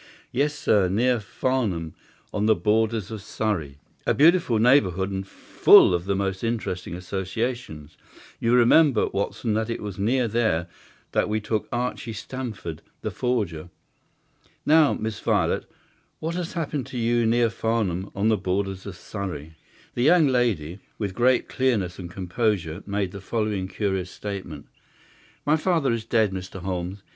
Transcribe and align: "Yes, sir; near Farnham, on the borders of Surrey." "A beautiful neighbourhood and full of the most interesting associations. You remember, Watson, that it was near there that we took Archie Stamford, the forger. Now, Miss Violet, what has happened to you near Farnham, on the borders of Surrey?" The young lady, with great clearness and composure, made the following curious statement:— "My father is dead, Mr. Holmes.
"Yes, 0.31 0.55
sir; 0.55 0.89
near 0.89 1.19
Farnham, 1.19 1.93
on 2.33 2.47
the 2.47 2.55
borders 2.55 3.11
of 3.11 3.21
Surrey." 3.21 3.77
"A 4.07 4.15
beautiful 4.15 4.57
neighbourhood 4.57 5.11
and 5.11 5.27
full 5.27 5.93
of 5.93 6.05
the 6.05 6.15
most 6.15 6.43
interesting 6.43 6.95
associations. 6.95 7.97
You 8.39 8.55
remember, 8.55 9.09
Watson, 9.09 9.53
that 9.53 9.69
it 9.69 9.79
was 9.79 9.99
near 9.99 10.27
there 10.27 10.67
that 11.11 11.29
we 11.29 11.39
took 11.39 11.67
Archie 11.71 12.13
Stamford, 12.13 12.81
the 13.01 13.11
forger. 13.11 13.69
Now, 14.65 14.93
Miss 14.95 15.19
Violet, 15.19 15.69
what 16.17 16.33
has 16.33 16.53
happened 16.53 16.87
to 16.87 16.97
you 16.97 17.23
near 17.27 17.51
Farnham, 17.51 18.09
on 18.15 18.27
the 18.27 18.37
borders 18.37 18.87
of 18.87 18.95
Surrey?" 18.97 19.53
The 19.93 20.01
young 20.01 20.25
lady, 20.25 20.79
with 20.97 21.13
great 21.13 21.47
clearness 21.47 21.99
and 21.99 22.09
composure, 22.09 22.81
made 22.87 23.11
the 23.11 23.21
following 23.21 23.67
curious 23.67 24.09
statement:— 24.09 24.67
"My 25.45 25.57
father 25.57 25.91
is 25.93 26.05
dead, 26.05 26.31
Mr. 26.31 26.61
Holmes. 26.61 27.03